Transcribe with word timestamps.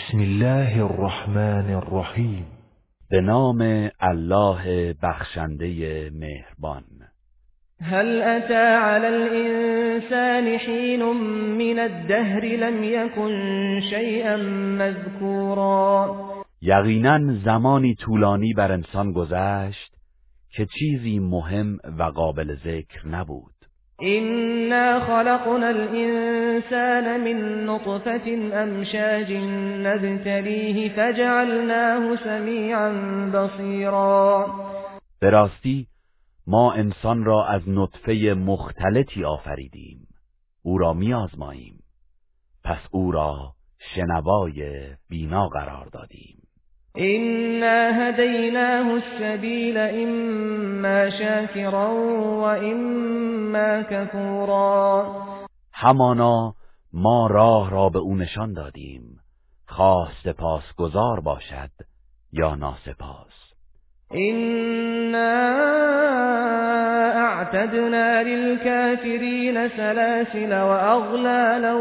بسم 0.00 0.18
الله 0.18 0.84
الرحمن 0.84 1.74
الرحیم. 1.74 2.46
به 3.10 3.20
نام 3.20 3.90
الله 4.00 4.94
بخشنده 5.02 6.10
مهربان. 6.10 6.84
هل 7.80 8.22
أتى 8.22 8.76
على 8.76 9.08
الإنسان 9.08 10.58
حين 10.58 11.02
من 11.58 11.78
الدهر 11.78 12.44
لم 12.44 12.84
يكن 12.84 13.80
شيئا 13.90 14.36
مذكورا؟ 14.78 16.16
یقینا 16.62 17.18
زمانی 17.44 17.94
طولانی 17.94 18.52
بر 18.56 18.72
انسان 18.72 19.12
گذشت 19.12 19.94
که 20.50 20.66
چیزی 20.78 21.18
مهم 21.18 21.78
و 21.98 22.02
قابل 22.02 22.54
ذکر 22.54 23.08
نبود. 23.08 23.59
إنا 24.02 25.00
خلقنا 25.00 25.70
الإنسان 25.70 27.20
من 27.24 27.66
نطفة 27.66 28.34
أمشاج 28.62 29.32
نبتليه 29.86 30.88
فجعلناه 30.88 32.16
سميعا 32.16 32.90
بصيرا. 33.34 34.46
به 35.20 35.30
راستی 35.30 35.86
ما 36.46 36.72
انسان 36.72 37.24
را 37.24 37.46
از 37.46 37.62
نطفه 37.68 38.34
مختلطی 38.38 39.24
آفریدیم. 39.24 40.06
او 40.62 40.78
را 40.78 40.92
میازماییم 40.92 41.82
پس 42.64 42.80
او 42.90 43.12
را 43.12 43.52
شنوای 43.94 44.88
بینا 45.08 45.48
قرار 45.48 45.86
دادیم. 45.86 46.49
إنا 46.98 48.08
هديناه 48.08 48.96
السبيل 48.96 49.78
إما 49.78 51.10
شاكرا 51.10 51.88
وإما 52.42 53.82
كفورا. 53.82 55.06
همانا 55.74 56.52
ما 56.92 57.26
راه 57.26 57.70
را 57.70 57.88
به 57.88 57.98
او 57.98 58.16
نشان 58.16 58.52
دادیم. 58.52 59.20
خواه 59.68 60.12
سپاسگزار 60.24 61.20
باشد 61.20 61.70
یا 62.32 62.54
ناسپاس. 62.54 63.54
إنا 64.14 65.40
أعتدنا 67.16 68.22
للكافرين 68.22 69.68
سلاسل 69.68 70.52
وأغلالا 70.52 71.74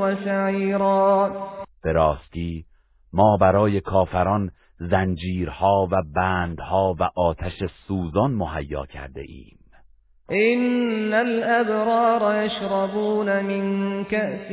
وسعيرا. 0.00 1.28
به 1.84 1.92
راستی 1.92 2.64
ما 3.12 3.36
برای 3.36 3.80
کافران 3.80 4.50
زنجیرها 4.78 5.88
و 5.92 6.02
بندها 6.16 6.94
و 7.00 7.02
آتش 7.16 7.64
سوزان 7.88 8.30
مهیا 8.30 8.86
کرده 8.86 9.20
ایم. 9.20 9.58
إن 10.30 11.14
الأبرار 11.14 12.44
يشربون 12.44 13.40
من 13.40 14.04
كأس 14.04 14.48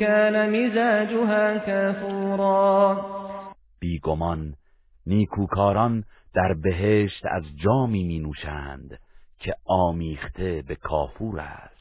كان 0.00 0.50
مزاجها 0.50 1.58
كافورا. 1.58 2.96
بیگمان 3.80 4.54
نیکوکاران 5.06 6.04
در 6.34 6.54
بهشت 6.62 7.26
از 7.26 7.42
جامی 7.64 8.04
می 8.04 8.18
نوشند 8.18 8.98
که 9.38 9.54
آمیخته 9.64 10.62
به 10.68 10.74
کافور 10.74 11.40
است. 11.40 11.79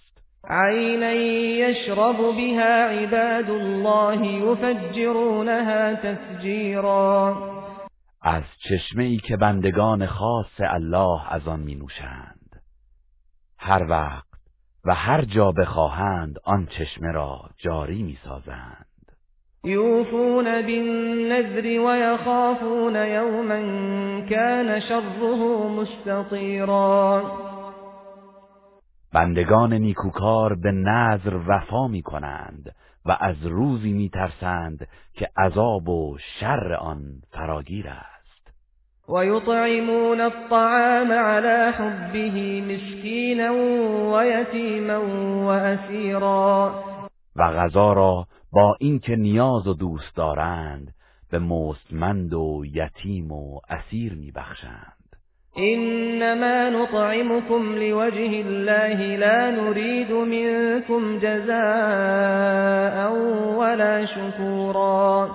عينا 0.50 1.12
يشرب 1.12 2.18
بها 2.18 2.86
عباد 2.86 3.50
الله 3.50 4.26
يفجرونها 4.26 5.94
تفجيرا. 5.94 7.38
از 8.22 8.44
چشمه 8.70 9.04
ای 9.04 9.18
که 9.18 9.38
بندگان 9.38 10.06
خاص 10.06 10.60
الله 10.60 11.34
از 11.34 11.48
آن 11.48 11.60
می 11.60 11.76
نوشند 11.76 12.62
هر 13.58 13.86
وقت 13.90 14.26
و 14.86 14.96
هر 14.96 15.22
جا 15.22 15.52
بخواهند 15.52 16.36
آن 16.44 16.66
چشمه 16.66 17.12
را 17.12 17.40
جاری 17.58 18.04
می 18.04 18.18
سازند 18.24 18.86
يوفون 19.64 20.62
بالنذر 20.62 21.80
ويخافون 21.80 22.96
يوما 22.96 23.60
كان 24.30 24.80
شره 24.80 25.68
مستطيرا 25.68 27.24
بندگان 29.14 29.74
نیکوکار 29.74 30.56
به 30.56 30.72
نظر 30.72 31.40
وفا 31.48 31.88
می 31.88 32.02
کنند 32.02 32.76
و 33.06 33.18
از 33.20 33.46
روزی 33.46 33.94
می 33.94 34.10
ترسند 34.10 34.88
که 35.14 35.30
عذاب 35.38 35.90
و 35.90 36.18
شر 36.40 36.74
آن 36.74 37.02
فراگیر 37.32 37.88
است. 37.88 38.20
ويطعمون 39.10 40.22
الطعام 40.22 41.12
على 41.12 41.72
حبه 41.72 42.62
مسكينا 42.62 43.52
ويتيما 44.14 44.98
وأسيرا. 45.46 46.84
و 47.36 47.44
غذا 47.44 47.94
را 47.94 48.26
با 48.52 48.76
اینکه 48.80 49.16
نیاز 49.16 49.68
و 49.68 49.74
دوست 49.74 50.16
دارند 50.16 50.94
به 51.32 51.40
مستمند 51.40 52.34
و 52.34 52.64
یتیم 52.66 53.32
و 53.32 53.60
اسیر 53.70 54.14
میبخشند. 54.14 54.99
إنما 55.60 56.70
نطعمكم 56.70 57.76
لوجه 57.76 58.42
الله 58.42 59.16
لا 59.16 59.52
نريد 59.52 60.12
منكم 60.12 61.20
جزاء 61.20 63.12
ولا 63.60 64.06
شكورا. 64.06 65.30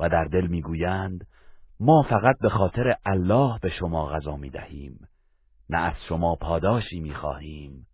و 0.00 0.08
در 0.08 0.24
دل 0.24 0.46
می‌گویند 0.46 1.26
ما 1.80 2.02
فقط 2.02 2.36
به 2.42 2.48
خاطر 2.48 2.94
الله 3.06 3.58
به 3.62 3.68
شما 3.68 4.06
غذا 4.06 4.36
می‌دهیم 4.36 5.08
نه 5.70 5.78
از 5.78 5.94
شما 6.08 6.36
پاداشی 6.40 7.00
می‌خواهیم 7.00 7.86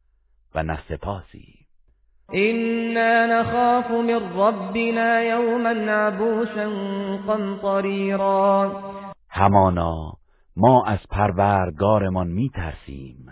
و 0.55 0.63
نه 0.63 0.79
سپاسی. 0.89 1.63
إنا 2.35 3.27
نخاف 3.27 3.91
من 3.91 4.37
ربنا 4.37 5.23
يوما 5.23 5.93
عبوسا 5.93 6.71
قمطريرا 7.27 8.73
همانا 9.29 10.22
ما 10.57 10.85
از 10.87 10.99
پروردگارمان 11.11 12.29
میترسیم. 12.29 13.27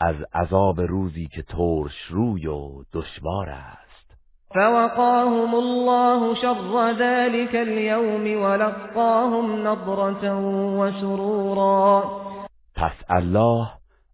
از 0.00 0.16
عذاب 0.34 0.80
روزی 0.80 1.26
که 1.26 1.42
ترش 1.42 2.02
روی 2.10 2.46
و 2.46 2.84
دشوار 2.92 3.48
است. 3.48 3.92
فوقاهم 4.54 5.54
الله 5.54 6.34
شر 6.34 6.94
ذلك 6.98 7.54
اليوم 7.54 8.42
ولقاهم 8.42 9.68
نضرة 9.68 10.32
وسرورا 10.78 12.04
پس 12.74 12.92
الله 13.08 13.68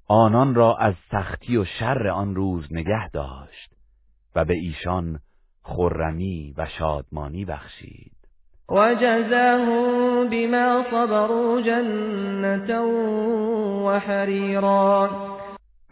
آنان 0.09 0.55
را 0.55 0.77
از 0.77 0.95
سختی 1.11 1.57
و 1.57 1.65
شر 1.65 2.09
آن 2.09 2.35
روز 2.35 2.73
نگه 2.73 3.09
داشت 3.09 3.75
و 4.35 4.45
به 4.45 4.55
ایشان 4.55 5.21
خرمی 5.63 6.55
و 6.57 6.67
شادمانی 6.79 7.45
بخشید. 7.45 8.18
وجزاهم 8.71 10.29
بما 10.29 10.85
صبروا 10.91 11.61
جنة 11.61 12.81
وحريرا. 13.85 15.11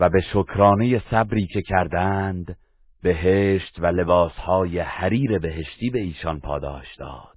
و 0.00 0.08
به 0.08 0.20
شکرانه 0.20 1.02
صبری 1.10 1.46
که 1.46 1.62
کردند 1.62 2.56
بهشت 3.02 3.78
و 3.78 3.86
لباسهای 3.86 4.78
حریر 4.78 5.38
بهشتی 5.38 5.90
به 5.90 5.98
ایشان 5.98 6.40
پاداش 6.40 6.94
داد. 6.98 7.36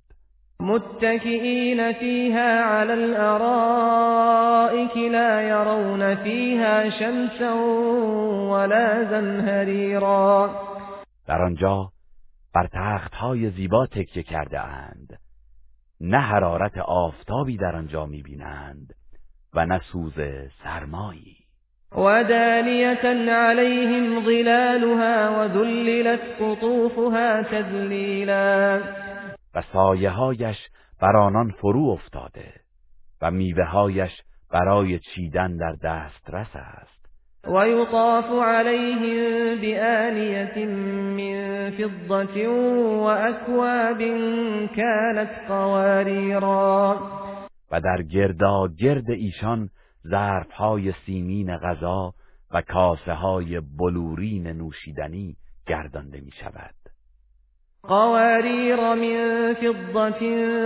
متكئين 0.59 1.93
فيها 1.93 2.59
على 2.59 2.93
الأرائك 2.93 4.97
لا 4.97 5.41
يرون 5.41 6.15
فيها 6.15 6.89
شمسا 6.89 7.53
ولا 8.51 9.03
زمهريرا 9.03 10.49
در 11.27 11.41
آنجا 11.41 11.89
بر 12.55 12.67
تختهای 12.73 13.49
زیبا 13.49 13.85
تکیه 13.85 14.23
کرده 14.23 14.59
اند. 14.59 15.18
نه 16.01 16.17
حرارت 16.17 16.77
آفتابی 16.77 17.57
در 17.57 17.75
آنجا 17.75 18.05
می‌بینند 18.05 18.93
و 19.53 19.65
نه 19.65 19.79
سوز 19.91 20.13
سرمایی. 20.63 21.35
ودانية 21.91 23.05
عليهم 23.29 24.25
ظلالها 24.25 25.39
وذللت 25.39 26.21
قطوفها 26.39 27.43
تذليلا. 27.43 28.81
و 29.55 29.61
سایه 29.73 30.09
هایش 30.09 30.57
بر 31.01 31.17
آنان 31.17 31.51
فرو 31.51 31.89
افتاده 31.89 32.53
و 33.21 33.31
میوه 33.31 33.63
هایش 33.63 34.11
برای 34.51 34.99
چیدن 34.99 35.57
در 35.57 35.71
دسترس 35.71 36.55
است. 36.55 37.08
ويطاف 37.47 38.25
عليهم 38.31 39.61
بآنية 39.61 40.65
من 41.15 41.71
فضة 41.71 42.47
وأكواب 43.03 43.97
كانت 44.75 45.29
قواريرا. 45.49 46.97
و 47.71 47.81
در 47.81 48.01
گردا 48.01 48.67
گرد 48.79 49.09
ایشان 49.09 49.69
ظرف 50.07 50.51
های 50.51 50.93
سیمین 51.05 51.57
غذا 51.57 52.13
و 52.51 52.61
کاسه 52.61 53.13
های 53.13 53.59
بلورین 53.59 54.47
نوشیدنی 54.47 55.35
گردانده 55.67 56.19
می 56.19 56.31
شود 56.31 56.75
قوارير 57.83 58.93
من 58.93 59.53
فضة 59.53 60.19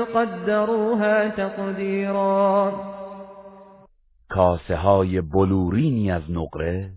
قدروها 0.04 1.30
تقديرا. 1.30 2.72
کاسه 4.34 4.76
های 4.76 5.22
بلورینی 5.22 6.12
از 6.12 6.32
نقره 6.32 6.90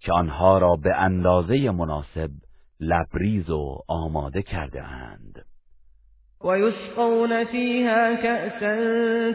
که 0.00 0.12
آنها 0.12 0.58
را 0.58 0.76
به 0.76 0.96
اندازه 0.96 1.70
مناسب 1.70 2.30
لبریز 2.80 3.50
و 3.50 3.78
آماده 3.88 4.42
کرده 4.42 4.82
اند. 4.82 5.44
ويسقون 6.44 7.44
فيها 7.44 8.14
كأسا 8.14 8.76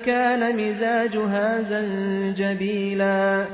كان 0.06 0.52
مزاجها 0.56 1.62
زنجبیلا 1.70 3.46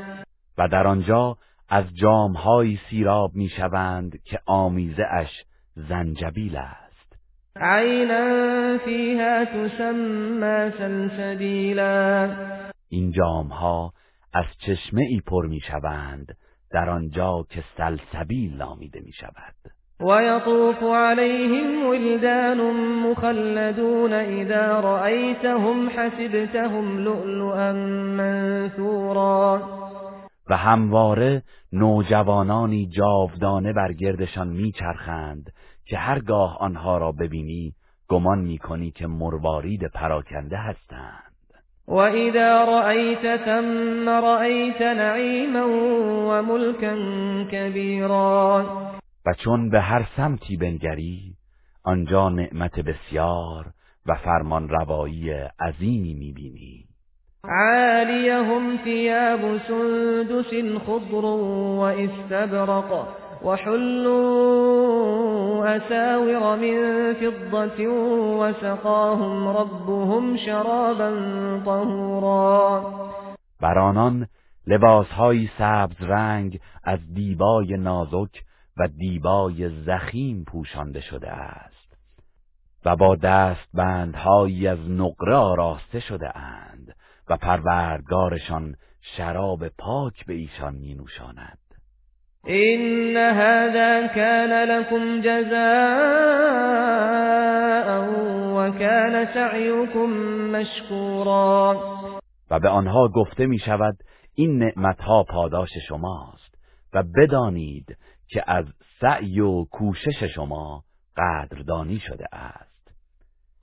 و 0.57 0.67
در 0.67 0.87
آنجا 0.87 1.37
از 1.69 1.85
جامهایی 1.93 2.79
سیراب 2.89 3.31
می‌شوند 3.35 4.23
که 4.23 4.39
آمیزه 4.45 5.03
اش 5.11 5.45
زنجبیل 5.75 6.55
است. 6.57 7.17
عینا 7.55 8.77
فیها 8.77 9.45
تسمى 9.45 10.71
سلسبیلا 10.77 12.29
این 12.91 13.11
جامها 13.11 13.93
از 14.33 14.45
چشمه 14.59 15.01
ای 15.01 15.21
پر 15.25 15.45
می‌شوند 15.45 16.37
در 16.71 16.89
آنجا 16.89 17.45
که 17.49 17.63
سلسبیل 17.77 18.57
نامیده 18.57 18.99
می 18.99 19.11
شود 19.13 19.55
ويطوف 19.99 20.83
عليهم 20.83 21.85
ولدان 21.87 22.59
مخلدون 23.11 24.13
إذا 24.13 24.79
رأيتهم 24.79 25.89
حسبتهم 25.89 26.97
لؤلؤا 26.97 27.73
منثورا. 28.17 29.61
و 30.49 30.57
همواره 30.57 31.43
نوجوانانی 31.73 32.87
جاودانه 32.87 33.73
بر 33.73 33.93
گردشان 33.93 34.47
میچرخند 34.47 35.53
که 35.85 35.97
هرگاه 35.97 36.57
آنها 36.59 36.97
را 36.97 37.11
ببینی 37.11 37.73
گمان 38.07 38.39
می‌کنی 38.39 38.91
که 38.91 39.07
مروارید 39.07 39.87
پراکنده 39.87 40.57
هستند. 40.57 41.30
و 41.91 41.95
اذا 41.95 42.63
رأیت 42.63 43.45
ثم 43.45 44.09
رأیت 44.09 44.81
نعیما 44.81 45.67
و 46.27 46.41
ملکا 46.41 46.95
کبیرا 47.51 48.65
و 49.25 49.33
چون 49.33 49.69
به 49.69 49.81
هر 49.81 50.05
سمتی 50.17 50.57
بنگری 50.57 51.33
آنجا 51.83 52.29
نعمت 52.29 52.79
بسیار 52.79 53.65
و 54.05 54.15
فرمان 54.15 54.69
روایی 54.69 55.31
عظیمی 55.59 56.13
می‌بینی. 56.13 56.85
عالیهم 57.43 58.77
ثياب 58.83 59.57
سندس 59.67 60.81
خضر 60.85 61.25
واستبرق 61.25 63.20
وحلوا 63.43 65.01
أساور 65.75 66.55
من 66.55 67.13
فضة 67.13 67.87
وسقاهم 68.39 69.47
ربهم 69.47 70.37
شرابا 70.37 71.09
طهورا. 71.65 72.83
بر 73.61 73.79
آنان 73.79 74.27
لباسهایی 74.67 75.51
سبز 75.57 76.01
رنگ 76.01 76.59
از 76.83 76.99
دیبای 77.13 77.77
نازک 77.77 78.43
و 78.77 78.87
دیبای 78.87 79.69
زخیم 79.85 80.43
پوشانده 80.43 81.01
شده 81.01 81.31
است 81.31 81.97
و 82.85 82.95
با 82.95 83.15
دستبندهایی 83.15 84.67
از 84.67 84.89
نقره 84.89 85.35
آراسته 85.35 85.99
شده 85.99 86.37
اند 86.37 86.95
و 87.29 87.37
پروردگارشان 87.37 88.75
شراب 89.01 89.67
پاک 89.67 90.25
به 90.25 90.33
ایشان 90.33 90.73
می 90.73 90.95
نوشاند. 90.95 91.70
این 92.45 93.17
هذا 93.17 94.07
کان 94.07 94.53
لكم 94.63 95.21
جزاء 95.21 95.61
و 98.55 98.71
کان 98.71 99.25
سعیكم 99.33 100.09
مشکورا 100.51 101.75
و 102.51 102.59
به 102.59 102.69
آنها 102.69 103.07
گفته 103.07 103.45
می 103.45 103.59
شود 103.59 103.95
این 104.35 104.57
نعمتها 104.57 105.23
پاداش 105.23 105.69
شماست 105.87 106.57
و 106.93 107.03
بدانید 107.03 107.97
که 108.27 108.43
از 108.47 108.65
سعی 109.01 109.39
و 109.39 109.63
کوشش 109.63 110.23
شما 110.35 110.83
قدردانی 111.17 111.99
شده 111.99 112.25
است. 112.35 112.71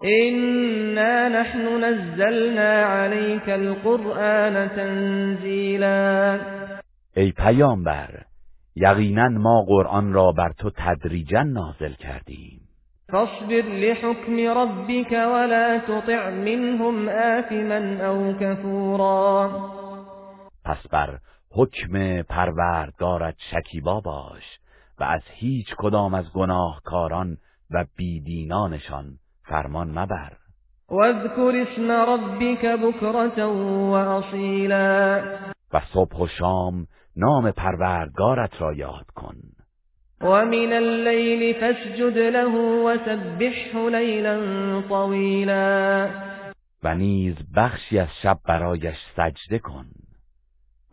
إنا 0.04 1.28
نحن 1.28 1.84
نزلنا 1.84 2.86
عليك 2.86 3.48
القرآن 3.48 4.68
تنزیلا 4.68 6.40
ای 7.16 7.32
پیامبر 7.32 8.28
یقینا 8.80 9.28
ما 9.28 9.62
قرآن 9.62 10.12
را 10.12 10.32
بر 10.32 10.52
تو 10.58 10.70
تدریجا 10.70 11.42
نازل 11.42 11.92
کردیم. 11.92 12.60
فاصبر 13.12 13.62
لحكم 13.62 14.36
ربك 14.58 15.12
ولا 15.12 15.78
تطع 15.78 16.30
منهم 16.30 17.08
آثما 17.08 18.06
او 18.06 18.34
كفورا 18.40 19.50
پس 20.64 20.86
بر 20.90 21.18
حکم 21.50 22.22
پروردگارت 22.22 23.34
شکیبا 23.50 24.00
باش 24.00 24.42
و 24.98 25.04
از 25.04 25.22
هیچ 25.30 25.66
کدام 25.78 26.14
از 26.14 26.32
گناهکاران 26.32 27.36
و 27.70 27.84
بیدینانشان 27.96 29.04
فرمان 29.44 29.98
مبر. 29.98 30.32
واذكر 30.88 31.66
اسم 31.66 31.90
ربك 31.90 32.66
بكرة 32.66 33.46
وأصيلا 33.90 35.22
و 35.72 35.80
صبح 35.80 36.16
و 36.16 36.26
شام 36.26 36.86
نام 37.18 37.50
پروردگارت 37.50 38.60
را 38.60 38.72
یاد 38.72 39.06
کن. 39.14 39.36
ومن 40.20 40.72
الليل 40.72 41.60
فاسجد 41.60 42.18
له 42.18 42.54
وسبحه 42.84 43.90
ليلا 43.90 44.36
طويلا. 44.88 46.10
و 46.82 46.94
نیز 46.94 47.34
بخشی 47.56 47.98
از 47.98 48.08
شب 48.22 48.38
برایش 48.44 48.96
سجده 49.16 49.58
کن 49.58 49.86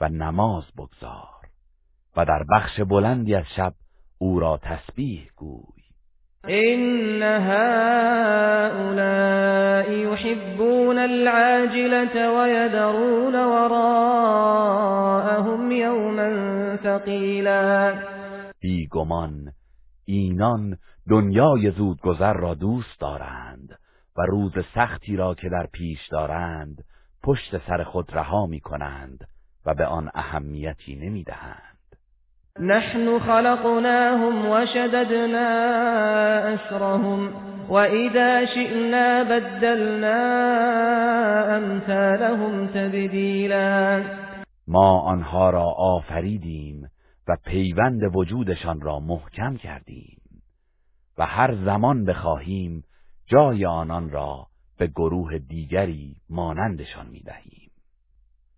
و 0.01 0.09
نماز 0.09 0.63
بگذار 0.77 1.45
و 2.17 2.25
در 2.25 2.43
بخش 2.51 2.79
بلندی 2.79 3.35
از 3.35 3.45
شب 3.55 3.73
او 4.17 4.39
را 4.39 4.59
تسبیح 4.63 5.29
گوی. 5.35 5.84
إن 6.49 7.23
هؤلاء 7.23 8.35
يحبون 9.91 10.97
العاجلة 10.97 12.31
ويذرون 12.31 13.35
وراءهم 13.35 14.81
يوما 15.71 16.29
ثقيلا 16.83 17.93
بیگمان 18.61 19.51
اینان 20.05 20.77
دنیای 21.09 21.71
زودگذر 21.71 22.33
را 22.33 22.53
دوست 22.53 22.99
دارند 22.99 23.79
و 24.17 24.21
روز 24.21 24.51
سختی 24.75 25.15
را 25.15 25.35
که 25.35 25.49
در 25.49 25.67
پیش 25.73 26.07
دارند 26.07 26.83
پشت 27.23 27.57
سر 27.67 27.83
خود 27.83 28.11
رها 28.13 28.45
می 28.45 28.59
کنند 28.59 29.27
و 29.65 29.73
به 29.73 29.85
آن 29.85 30.11
اهمیتی 30.13 30.95
نمی 30.95 31.23
دهند. 31.23 31.74
نحن 32.59 33.19
خلقناهم 33.19 34.49
وشددنا 34.49 35.47
أسرهم 36.53 37.33
وإذا 37.69 38.45
شئنا 38.45 39.23
بدلنا 39.23 40.17
أمثالهم 41.57 42.67
تبدیلا 42.67 44.03
ما 44.67 44.99
آنها 44.99 45.49
را 45.49 45.65
آفریدیم 45.77 46.89
و 47.27 47.37
پیوند 47.45 48.15
وجودشان 48.15 48.81
را 48.81 48.99
محکم 48.99 49.57
کردیم 49.57 50.17
و 51.17 51.25
هر 51.25 51.55
زمان 51.65 52.05
بخواهیم 52.05 52.83
جای 53.27 53.65
آنان 53.65 54.09
را 54.09 54.47
به 54.77 54.87
گروه 54.87 55.37
دیگری 55.37 56.15
مانندشان 56.29 57.07
می‌دهیم. 57.07 57.71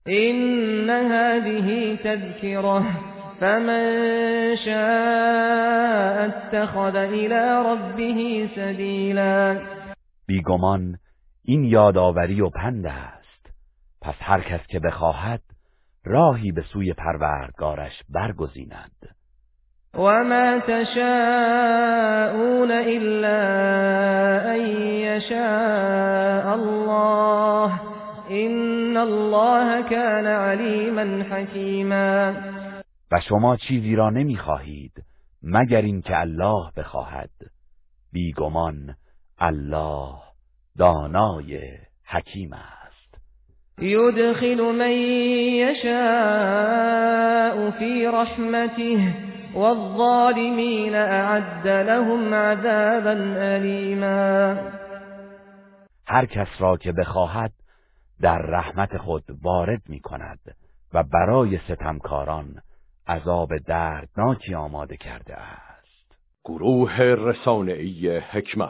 این 0.06 0.90
هذه 0.90 1.98
تذکره 1.98 3.17
فمن 3.40 4.56
شاء 4.66 6.26
اتخذ 6.26 6.96
الى 6.96 7.64
ربه 7.66 8.50
سبیلا 8.56 9.62
بیگمان 10.28 10.98
این 11.44 11.64
یادآوری 11.64 12.42
و 12.42 12.50
پند 12.50 12.86
است. 12.86 13.54
پس 14.02 14.16
هر 14.20 14.42
کس 14.42 14.68
که 14.68 14.80
بخواهد 14.80 15.42
راهی 16.06 16.52
به 16.52 16.62
سوی 16.62 16.94
پروردگارش 16.94 18.04
برگزیند. 18.10 19.18
و 19.94 20.24
ما 20.24 20.60
تشاءون 20.60 21.02
الا 22.72 23.40
ان 24.52 24.68
یشاء 24.78 26.54
الله 26.54 27.72
ان 28.30 28.98
الله 28.98 29.82
كان 29.90 30.26
علیما 30.26 31.24
حکیما 31.24 32.34
و 33.12 33.20
شما 33.20 33.58
چیزی 33.58 33.96
را 33.96 34.10
نمی‌خواهید 34.10 35.04
مگر 35.44 35.82
اینکه 35.82 36.20
الله 36.20 36.72
بخواهد. 36.78 37.30
بیگمان 38.12 38.96
الله 39.38 40.14
دانای 40.78 41.78
حکیم 42.06 42.54
است. 42.54 43.18
یدخل 43.80 44.62
من 44.62 44.92
یشاء 45.72 46.78
فی 47.72 48.06
رحمته 48.06 49.14
والظالمین 49.54 50.96
اعد 50.96 51.68
لهم 51.68 52.34
عذابا 52.34 53.12
الیما. 53.42 54.56
هر 56.08 56.26
کس 56.26 56.48
را 56.60 56.78
که 56.78 56.92
بخواهد 56.92 57.52
در 58.22 58.38
رحمت 58.38 58.98
خود 58.98 59.24
وارد 59.42 59.82
می 59.90 60.00
کند 60.00 60.40
و 60.94 61.04
برای 61.04 61.58
ستمکاران 61.58 62.62
عذاب 63.08 63.58
دردناکی 63.58 64.54
آماده 64.56 64.98
کرده 64.98 65.36
است. 65.36 66.16
گروه 66.46 67.02
رسانه‌ای 67.02 68.18
حکمت. 68.18 68.66